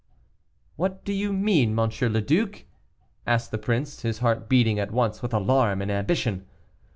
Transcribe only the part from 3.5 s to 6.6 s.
the prince, his heart beating at once with alarm and ambition.